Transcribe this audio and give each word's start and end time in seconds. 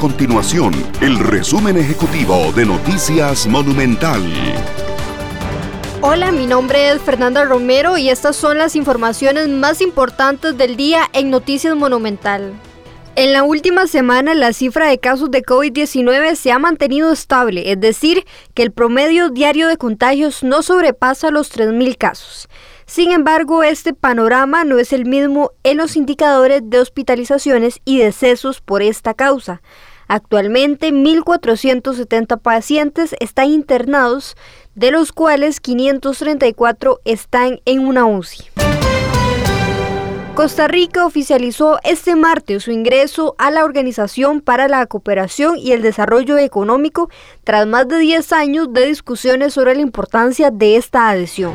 continuación 0.00 0.72
el 1.02 1.18
resumen 1.18 1.76
ejecutivo 1.76 2.52
de 2.56 2.64
Noticias 2.64 3.46
Monumental. 3.46 4.22
Hola, 6.00 6.32
mi 6.32 6.46
nombre 6.46 6.88
es 6.88 7.02
Fernanda 7.02 7.44
Romero 7.44 7.98
y 7.98 8.08
estas 8.08 8.34
son 8.34 8.56
las 8.56 8.76
informaciones 8.76 9.50
más 9.50 9.82
importantes 9.82 10.56
del 10.56 10.76
día 10.76 11.02
en 11.12 11.28
Noticias 11.28 11.76
Monumental. 11.76 12.54
En 13.14 13.34
la 13.34 13.42
última 13.42 13.86
semana 13.86 14.32
la 14.32 14.54
cifra 14.54 14.88
de 14.88 14.98
casos 14.98 15.30
de 15.30 15.42
COVID-19 15.42 16.34
se 16.34 16.50
ha 16.50 16.58
mantenido 16.58 17.12
estable, 17.12 17.70
es 17.70 17.78
decir, 17.78 18.24
que 18.54 18.62
el 18.62 18.72
promedio 18.72 19.28
diario 19.28 19.68
de 19.68 19.76
contagios 19.76 20.42
no 20.42 20.62
sobrepasa 20.62 21.30
los 21.30 21.52
3.000 21.54 21.98
casos. 21.98 22.48
Sin 22.86 23.12
embargo, 23.12 23.62
este 23.62 23.92
panorama 23.92 24.64
no 24.64 24.78
es 24.78 24.94
el 24.94 25.04
mismo 25.04 25.52
en 25.62 25.76
los 25.76 25.94
indicadores 25.94 26.62
de 26.64 26.78
hospitalizaciones 26.78 27.80
y 27.84 27.98
decesos 27.98 28.62
por 28.62 28.82
esta 28.82 29.12
causa. 29.12 29.60
Actualmente, 30.12 30.92
1.470 30.92 32.40
pacientes 32.40 33.14
están 33.20 33.46
internados, 33.46 34.34
de 34.74 34.90
los 34.90 35.12
cuales 35.12 35.60
534 35.60 36.98
están 37.04 37.60
en 37.64 37.86
una 37.86 38.06
UCI. 38.06 38.46
Costa 40.34 40.66
Rica 40.66 41.06
oficializó 41.06 41.78
este 41.84 42.16
martes 42.16 42.64
su 42.64 42.72
ingreso 42.72 43.36
a 43.38 43.52
la 43.52 43.64
Organización 43.64 44.40
para 44.40 44.66
la 44.66 44.84
Cooperación 44.86 45.56
y 45.56 45.70
el 45.70 45.80
Desarrollo 45.80 46.38
Económico 46.38 47.08
tras 47.44 47.68
más 47.68 47.86
de 47.86 48.00
10 48.00 48.32
años 48.32 48.72
de 48.72 48.86
discusiones 48.86 49.54
sobre 49.54 49.76
la 49.76 49.82
importancia 49.82 50.50
de 50.50 50.74
esta 50.74 51.08
adhesión. 51.08 51.54